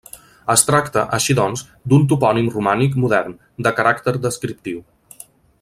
[0.53, 1.63] Es tracta, així, doncs,
[1.93, 4.85] d'un topònim romànic modern, de caràcter descriptiu.